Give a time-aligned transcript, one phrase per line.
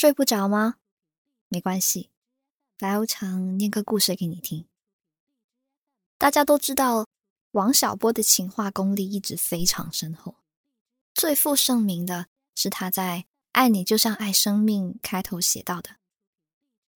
[0.00, 0.76] 睡不着吗？
[1.48, 2.08] 没关系，
[2.78, 4.66] 白无常念个故事给你听。
[6.16, 7.06] 大家都知道，
[7.50, 10.36] 王小波的情话功力一直非常深厚，
[11.12, 15.96] 最负盛名的是他在《爱你就像爱生命》开头写到的：“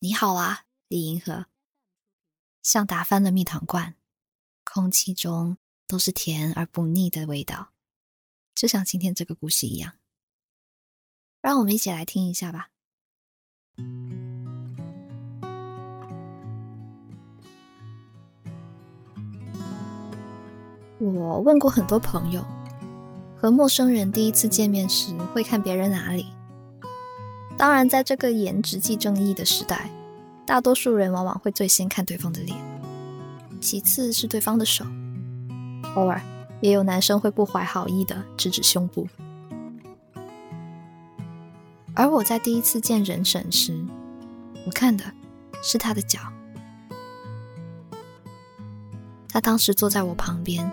[0.01, 1.45] 你好啊，李银河，
[2.63, 3.97] 像打翻了蜜糖罐，
[4.65, 7.75] 空气中都是甜而不腻的味道，
[8.55, 9.99] 就像今天这个故事一样。”
[11.43, 12.71] 让我们一起来听一下吧。
[20.99, 22.43] 我问过很多朋友，
[23.37, 26.27] 和陌生人第一次见面时会看别人哪里？
[27.57, 29.91] 当然，在这个颜值即正义的时代，
[30.47, 32.57] 大多数人往往会最先看对方的脸，
[33.61, 34.85] 其次是对方的手，
[35.95, 36.21] 偶尔
[36.61, 39.07] 也有男生会不怀好意的指指胸部。
[41.95, 43.85] 而我在第一次见人婶时，
[44.67, 45.05] 我看的
[45.63, 46.21] 是他的脚。
[49.29, 50.71] 他当时坐在我旁边，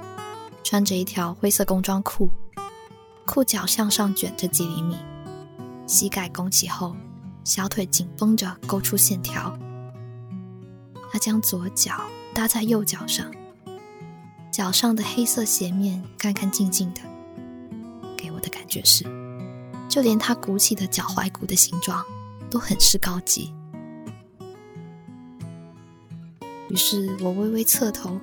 [0.64, 2.30] 穿着一条灰色工装裤，
[3.26, 4.98] 裤脚向上卷着几厘米，
[5.88, 6.96] 膝盖弓起后，
[7.44, 9.56] 小腿紧绷着勾出线条。
[11.12, 12.02] 他将左脚
[12.34, 13.32] 搭在右脚上，
[14.52, 17.02] 脚上的黑色鞋面干干净净的，
[18.18, 19.21] 给我的感觉是。
[19.92, 22.02] 就连他鼓起的脚踝骨的形状
[22.50, 23.54] 都很是高级。
[26.70, 28.18] 于是我微微侧头，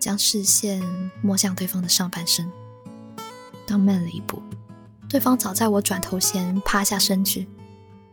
[0.00, 0.82] 将视线
[1.22, 2.50] 摸向对方的上半身。
[3.64, 4.42] 当慢了一步，
[5.08, 7.46] 对方早在我转头前趴下身去，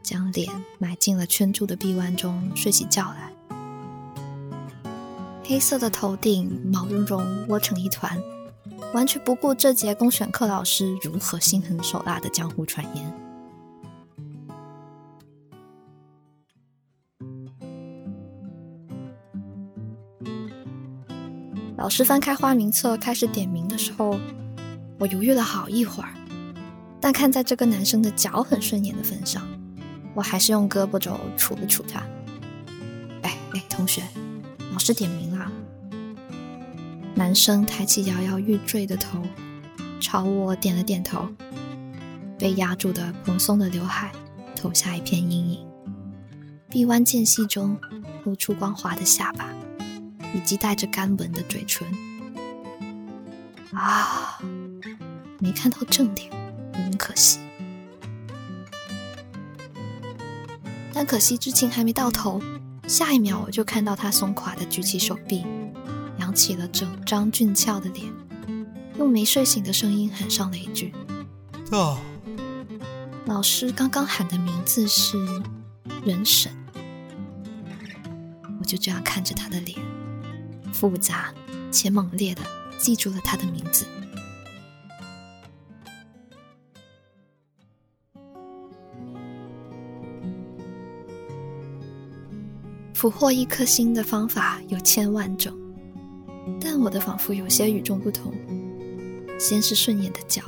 [0.03, 0.47] 将脸
[0.77, 3.33] 埋进了圈住的臂弯中，睡起觉来。
[5.43, 8.21] 黑色的头顶毛茸茸，窝成一团。
[8.95, 13.13] 完全不顾这节公选课老师如何心狠手辣的江湖传言。
[21.75, 24.17] 老师翻开花名册开始点名的时候，
[24.97, 26.13] 我犹豫了好一会儿，
[27.01, 29.45] 但看在这个男生的脚很顺眼的份上，
[30.13, 31.99] 我还是用胳膊肘杵了杵他。
[33.23, 34.01] 哎哎，同学，
[34.71, 35.51] 老师点名了。
[37.17, 39.23] 男生抬起摇摇欲坠的头，
[40.01, 41.27] 朝我点了点头。
[42.37, 44.11] 被压住的蓬松的刘海
[44.53, 45.65] 投下一片阴影，
[46.69, 47.79] 臂弯间隙中
[48.25, 49.53] 露出光滑的下巴，
[50.33, 51.87] 以及带着干纹的嘴唇。
[53.71, 54.37] 啊，
[55.39, 56.29] 没看到正脸，
[56.73, 57.39] 有点可惜。
[60.91, 62.41] 但可惜之情还没到头，
[62.85, 65.45] 下一秒我就看到他松垮的举起手臂。
[66.35, 68.11] 扬起了整张俊俏的脸，
[68.97, 70.93] 用没睡醒的声音喊上了一句
[71.71, 71.97] ：“到。”
[73.25, 75.17] 老师刚刚喊的名字是
[76.03, 76.51] 人神。
[78.59, 79.79] 我就这样看着他的脸，
[80.73, 81.33] 复杂
[81.71, 82.41] 且猛烈的
[82.77, 83.85] 记住了他的名字。
[92.93, 95.64] 俘获一颗心的方法有千万种。
[96.59, 98.31] 但我的仿佛有些与众不同，
[99.39, 100.41] 先是顺眼的脚，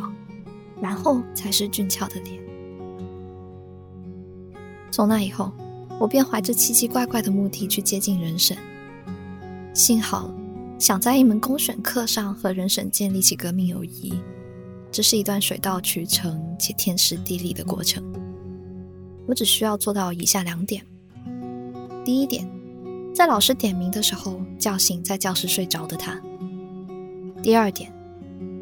[0.82, 2.40] 然后才是俊俏的脸。
[4.92, 5.52] 从那以后，
[6.00, 8.58] 我便怀着奇奇怪怪的目的去接近人神。
[9.74, 10.32] 幸好，
[10.80, 14.14] 想在一门公选课上和人神建立起革命友谊，
[14.92, 18.04] 这是一段水到渠成且天时地利的过程。
[19.28, 20.84] 我只需要做到以下两点：
[22.06, 22.57] 第一点。
[23.14, 26.20] 在老师点名的时候，叫醒在教室睡着的他。
[27.42, 27.92] 第二点，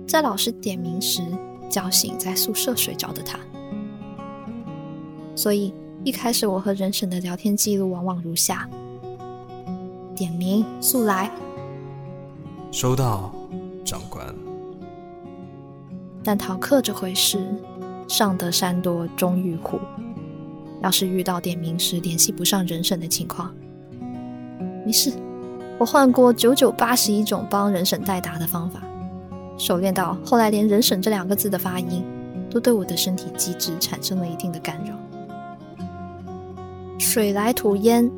[0.08, 1.22] 在老师点名时，
[1.70, 3.38] 叫醒在宿舍睡着的他。
[5.36, 5.74] 所以
[6.04, 8.70] 一开始我和人审的聊天记录往往如下：
[10.16, 11.30] 点名速来，
[12.72, 13.34] 收到，
[13.84, 14.26] 长官。
[16.24, 17.46] 但逃课这回事，
[18.08, 19.80] 上得山多终遇虎。
[20.82, 23.54] 要是遇到点名时联系不上人审的情况，
[24.86, 25.12] 没事，
[25.80, 28.80] 我换过九九八十一种帮人审代答的方法，
[29.58, 32.06] 熟练到后来连“人审”这两个字的发音，
[32.52, 34.94] 都对我的身体机制产生了一定的干扰。
[37.00, 38.10] 水来土淹，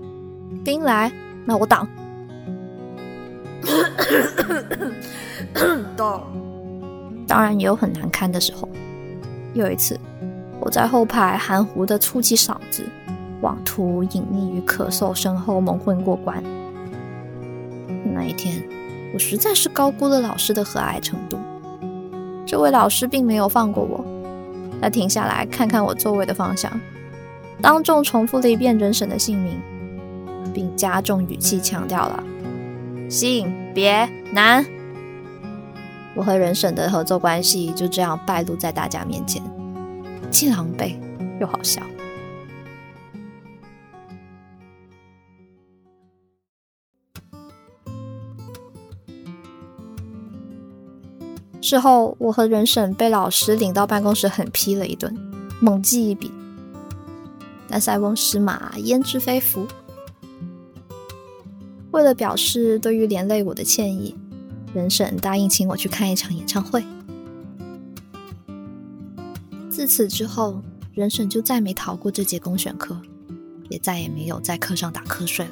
[0.66, 1.10] 兵来，
[1.46, 1.88] 那我挡。
[5.96, 6.28] 到，
[7.26, 8.68] 当然也有很难堪的时候。
[9.54, 9.98] 有一次，
[10.60, 12.84] 我在后排含糊的粗起嗓子。
[13.42, 16.44] 妄图隐匿于咳嗽声后蒙混过关。
[18.14, 18.64] 那一天，
[19.14, 21.38] 我实在是高估了老师的和蔼程度。
[22.46, 24.04] 这位老师并没有放过我，
[24.82, 26.72] 他停下来看看我座位的方向，
[27.62, 29.60] 当众重复了一遍人审的姓名，
[30.54, 32.24] 并加重语气强调了
[33.10, 34.66] 性别男。
[36.16, 39.44] 我和人审的合作关系就这样败露在大家面前，
[40.32, 40.96] 既狼狈
[41.40, 41.82] 又好笑。
[51.68, 55.14] 事后，我和人审被老师领到办公室狠批了一顿，
[55.60, 56.32] 猛记一笔。
[57.68, 59.68] 但塞翁失马，焉知非福。
[61.92, 64.16] 为了表示对于连累我的歉意，
[64.74, 66.82] 人审答应请我去看一场演唱会。
[69.70, 70.62] 自此之后，
[70.94, 72.98] 人审就再没逃过这节公选课，
[73.68, 75.52] 也再也没有在课上打瞌睡了。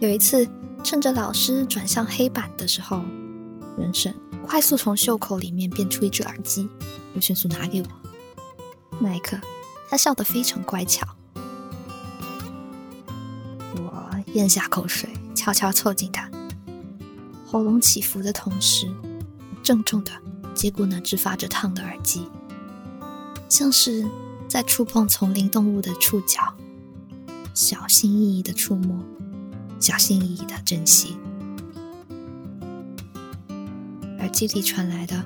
[0.00, 0.44] 有一次。
[0.84, 3.02] 趁着老师转向黑板的时候，
[3.76, 4.14] 人生
[4.46, 6.68] 快速从袖口里面变出一只耳机，
[7.14, 7.88] 又迅速拿给我。
[9.00, 9.36] 那一刻，
[9.90, 11.06] 他笑得非常乖巧。
[13.74, 16.30] 我咽下口水，悄悄凑近他，
[17.46, 18.88] 喉咙起伏的同时，
[19.62, 20.12] 郑重的
[20.54, 22.28] 接过那只发着烫的耳机，
[23.48, 24.08] 像是
[24.48, 26.54] 在触碰丛林动物的触角，
[27.52, 29.04] 小心翼翼的触摸。
[29.78, 31.16] 小心翼翼的珍惜。
[34.18, 35.24] 耳机里传来的，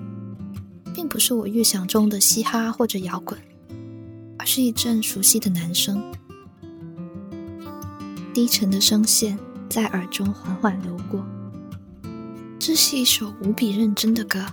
[0.94, 3.38] 并不是我预想中的嘻哈或者摇滚，
[4.38, 6.02] 而是一阵熟悉的男声，
[8.35, 9.38] 低沉的声线
[9.69, 11.25] 在耳中缓缓流过。
[12.58, 14.44] 这是一首无比认真的歌。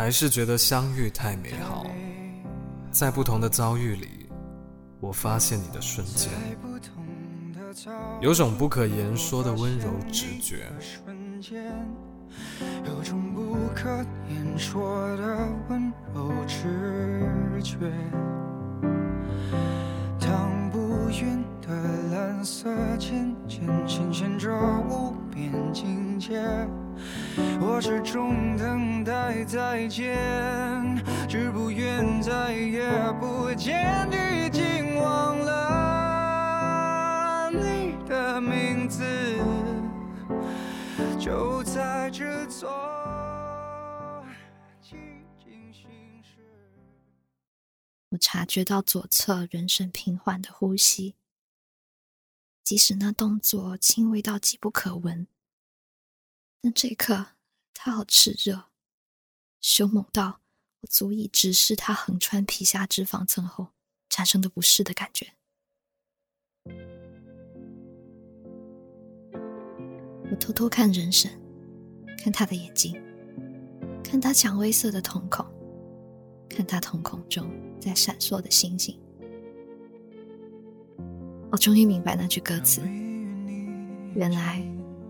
[0.00, 1.84] 还是觉得相遇太美好。
[2.90, 4.30] 在不同的遭遇里，
[4.98, 6.30] 我发现你的瞬间。
[8.18, 10.64] 有种不可言说的温柔直觉，
[12.86, 13.90] 有种不可
[14.30, 17.76] 言说的温柔直觉。
[20.18, 21.74] 当不匀的
[22.10, 24.50] 蓝色渐渐显现着
[24.88, 26.40] 无边境界，
[27.60, 30.16] 我始终等待再见，
[31.28, 37.90] 只不愿再也不见，已经忘了你。
[38.10, 39.04] 的名字
[41.16, 42.68] 就在这座
[48.08, 51.14] 我察觉到左侧人生平缓的呼吸，
[52.64, 55.28] 即使那动作轻微到极不可闻，
[56.62, 57.26] 但这一刻
[57.72, 58.64] 他好炽热，
[59.60, 60.40] 凶猛到
[60.80, 63.68] 我足以直视他横穿皮下脂肪层后
[64.08, 65.32] 产生的不适的感觉。
[70.30, 71.30] 我偷偷看人神，
[72.18, 72.94] 看他的眼睛，
[74.04, 75.44] 看他蔷薇色的瞳孔，
[76.48, 79.00] 看他瞳孔中在闪烁的星星。
[81.50, 82.80] 我终于明白那句歌词，
[84.14, 84.62] 原来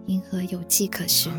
[0.07, 1.33] 银河有迹可循。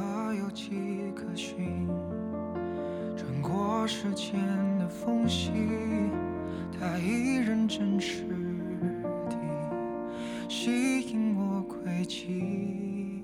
[3.18, 4.34] 穿过时间
[4.80, 5.52] 的缝隙，
[6.80, 8.24] 它依然真实
[9.30, 9.36] 地
[10.48, 13.24] 吸引我轨迹。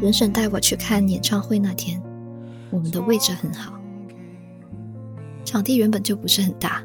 [0.00, 2.02] 人生带我去看演唱会那天，
[2.70, 3.72] 我们的位置很好。
[5.44, 6.82] 场地原本就不是很大，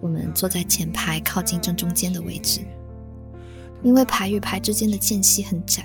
[0.00, 2.60] 我们坐在前排靠近正中间的位置。
[3.82, 5.82] 因为排与排之间的间隙很窄，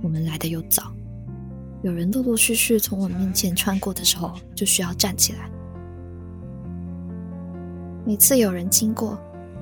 [0.00, 0.94] 我们来的又早，
[1.82, 5.50] 有人陆陆续续从我们面前穿过的时候，就需要站起来。
[8.06, 9.18] 每次有人经过，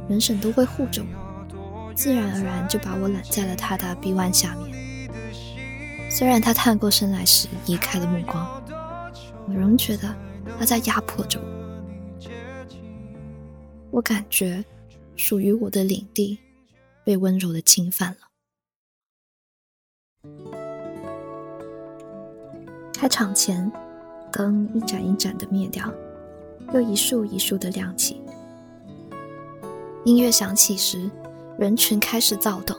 [0.06, 4.83] 人生都会护着我，自然而然就把我揽在了他的臂弯下面。
[6.16, 8.62] 虽然他探过身来时移开了目光，
[9.49, 10.14] 我仍觉得
[10.56, 11.47] 他在压迫着我。
[13.90, 14.64] 我感觉
[15.16, 16.38] 属于我的领地
[17.02, 18.18] 被温柔的侵犯了。
[22.92, 23.68] 开场前，
[24.30, 25.92] 灯一盏一盏的灭掉，
[26.73, 28.23] 又一束一束的亮起。
[30.04, 31.11] 音乐响起时，
[31.59, 32.78] 人群开始躁动，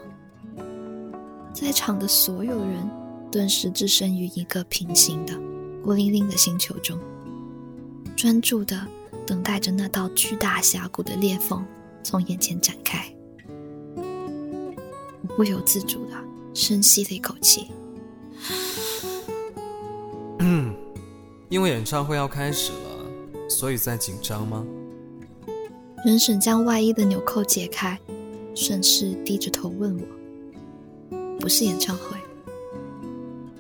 [1.52, 2.90] 在场的所有人
[3.36, 5.38] 顿时置身于一个平行的、
[5.84, 6.98] 孤零零的星球中，
[8.16, 8.88] 专注的
[9.28, 11.62] 等待着那道巨大峡谷的裂缝
[12.02, 13.14] 从眼前展开。
[15.22, 16.12] 我不由自主的
[16.54, 17.68] 深吸了一口气。
[20.40, 20.74] 嗯，
[21.50, 24.66] 因为演唱会要开始了，所以在紧张吗？
[26.06, 28.00] 人婶将外衣的纽扣解开，
[28.56, 32.18] 顺势低着头问我：“不是演唱会。”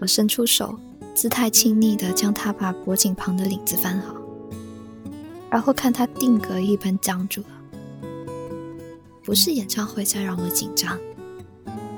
[0.05, 0.79] 我伸出手，
[1.15, 4.13] 姿态亲昵的将他把脖颈旁的领子翻好，
[5.49, 7.47] 然后看他定格一般僵住了。
[9.23, 10.95] 不是演唱会在让我紧张，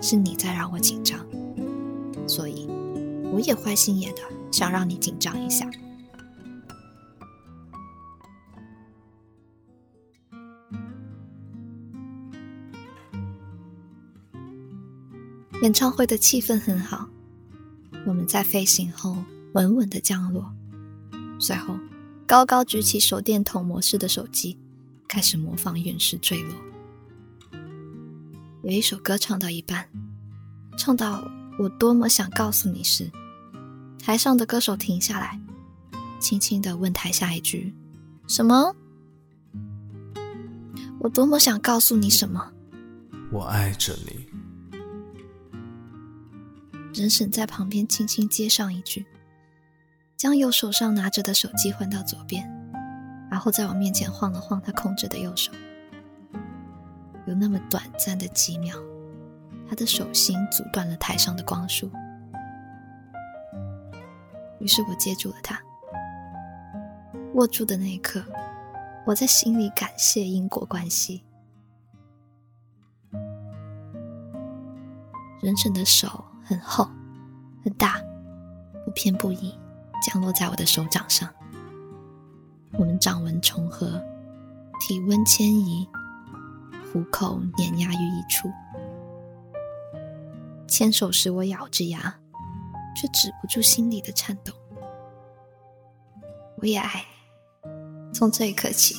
[0.01, 1.19] 是你在让我紧张，
[2.25, 2.65] 所以
[3.29, 4.21] 我也坏心眼的
[4.53, 5.69] 想让你紧张一下。
[15.61, 17.09] 演唱会的气氛很好，
[18.27, 20.53] 在飞行后稳稳的降落，
[21.39, 21.79] 随后
[22.27, 24.57] 高高举起手电筒模式的手机，
[25.07, 26.53] 开始模仿陨石坠落。
[28.63, 29.87] 有一首歌唱到一半，
[30.77, 31.25] 唱到
[31.57, 33.09] 我多么想告诉你时，
[34.03, 35.39] 台上的歌手停下来，
[36.19, 37.73] 轻轻的问台下一句
[38.27, 38.75] ：“什么？”
[40.99, 42.51] 我多么想告诉你什么？
[43.31, 44.26] 我爱着你。
[46.97, 49.05] 人婶在旁边轻轻接上一句，
[50.15, 52.43] 将右手上拿着的手机换到左边，
[53.29, 55.51] 然后在我面前晃了晃他控制的右手。
[57.27, 58.75] 有那么短暂的几秒，
[59.69, 61.87] 他的手心阻断了台上的光束。
[64.59, 65.61] 于是我接住了他，
[67.35, 68.25] 握住的那一刻，
[69.05, 71.21] 我在心里感谢因果关系。
[75.43, 76.25] 人婶的手。
[76.47, 76.89] 很厚，
[77.61, 78.01] 很大，
[78.85, 79.53] 不偏不倚，
[80.01, 81.29] 降落在我的手掌上。
[82.71, 84.01] 我们掌纹重合，
[84.79, 85.85] 体温迁移，
[86.93, 88.49] 虎口碾压于一处。
[90.69, 92.17] 牵手时，我咬着牙，
[92.95, 94.53] 却止不住心里的颤抖。
[96.59, 97.03] 我也爱
[97.63, 98.13] 你。
[98.13, 98.95] 从这一刻起，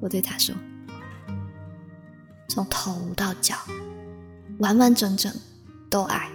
[0.00, 0.54] 我对他说
[2.48, 3.54] ：“从头到脚，
[4.60, 5.30] 完完整整。”
[5.90, 6.30] 都爱，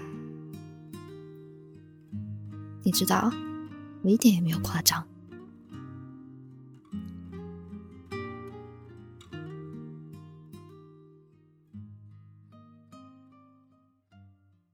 [2.84, 3.32] 你知道，
[4.04, 5.08] 我一点也没有夸张。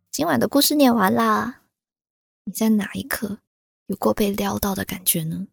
[0.10, 1.62] 今晚的故事念完啦，
[2.46, 3.38] 你在哪一刻
[3.86, 5.48] 有过被撩到的感觉呢？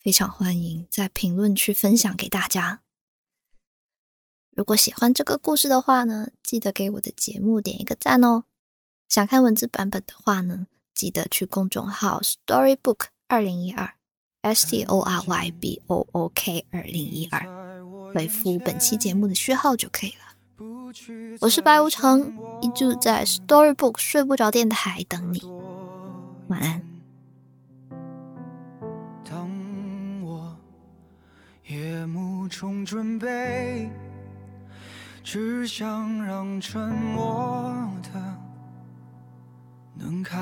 [0.00, 2.83] 非常欢迎在评论区分享给大家。
[4.56, 8.44] 如果喜欢这个故事的话呢，记得给我的节目点一个赞哦。
[9.08, 13.94] 想看文字版本的话呢，记得去公众号 Storybook 二零一二
[14.42, 17.44] S T O R Y B O O K 二零一二，
[18.14, 20.18] 回复本期节目的序号就可以了。
[21.40, 22.20] 我是白无常，
[22.62, 25.42] 依旧在 Storybook 睡不着电台等你。
[26.46, 26.80] 晚安。
[29.24, 29.50] 当
[30.22, 30.56] 我
[31.66, 33.90] 夜幕中准备。
[35.24, 38.10] 只想让沉默的
[39.94, 40.38] 能开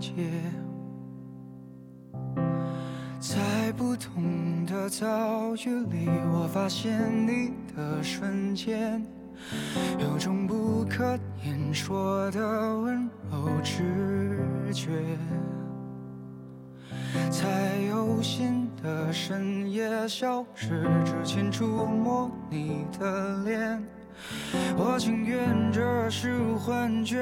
[0.00, 0.12] 解，
[3.20, 9.00] 在不同的遭遇里，我发现你的瞬间，
[10.00, 14.36] 有种不可言说的温柔直
[14.72, 14.90] 觉，
[17.30, 23.80] 在有心的深夜消失之前触摸你的脸。
[24.76, 27.16] 我情愿这是幻觉，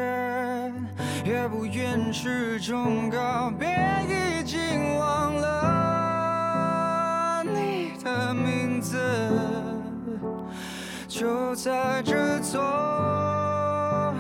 [1.25, 3.69] 也不愿是种告别。
[4.09, 4.59] 已经
[4.99, 6.25] 忘了
[7.45, 8.99] 你的名字，
[11.07, 14.15] 就在这座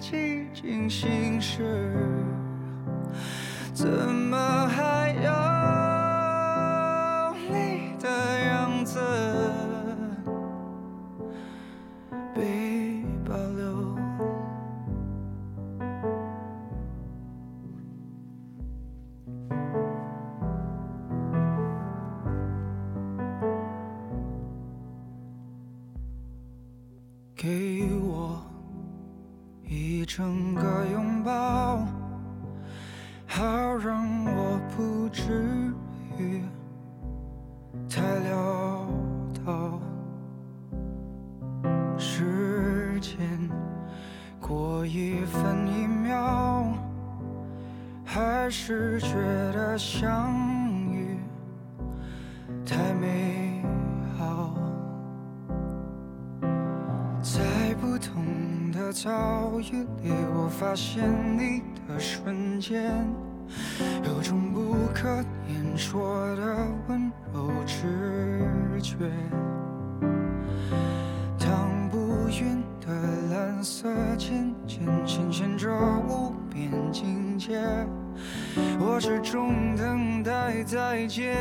[0.00, 1.84] 寂静心事，
[3.74, 4.35] 怎么
[35.16, 35.72] 治
[36.18, 36.42] 愈
[37.88, 38.86] 太潦
[39.46, 39.80] 倒
[41.96, 43.18] 时间
[44.38, 46.74] 过一分一秒
[48.04, 49.14] 还是觉
[49.52, 50.34] 得相
[50.92, 51.18] 遇
[52.66, 53.64] 太美
[54.18, 54.54] 好。
[57.22, 61.02] 在不同的遭遇里我发现
[61.38, 63.06] 你的瞬间
[64.98, 66.42] 可言说的
[66.88, 68.96] 温柔直觉。
[71.38, 72.86] 当不远的
[73.30, 75.70] 蓝色渐渐显现着
[76.08, 77.60] 无边境界，
[78.80, 81.36] 我始终等待再见，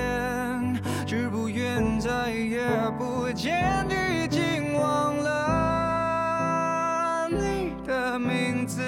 [1.08, 8.82] 只不愿再也不见，已经忘了你的名字，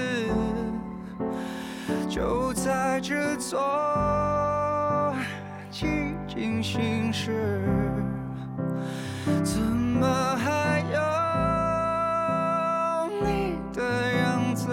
[2.10, 3.58] 就在这座
[6.38, 7.64] 寂静心事。
[9.44, 11.00] 怎么还有
[13.26, 13.82] 你的
[14.22, 14.68] 样子？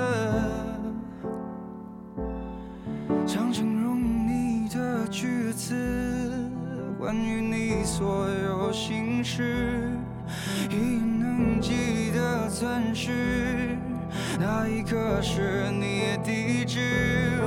[3.26, 5.74] 想形容你的句子，
[6.98, 9.88] 关于你所有心事，
[10.68, 13.78] 已能记得钻石，
[14.38, 17.40] 那一刻是你地址，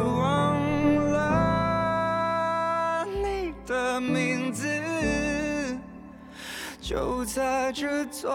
[7.27, 8.31] 在这座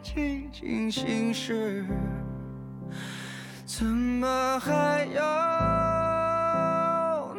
[0.00, 1.84] 寂静心事，
[3.66, 5.20] 怎么还有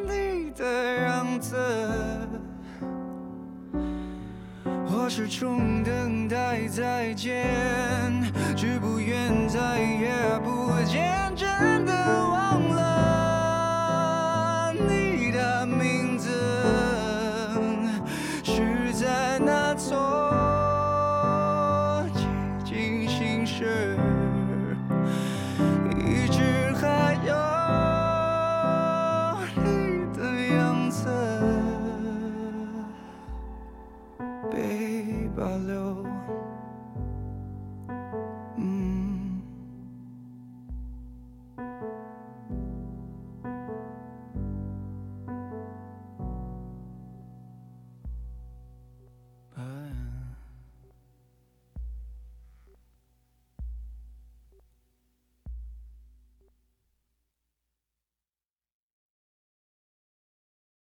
[0.04, 0.66] 你的
[1.04, 1.56] 样子？
[4.66, 7.48] 我始终等待再见，
[8.58, 10.12] 只不愿再也
[10.44, 11.29] 不见。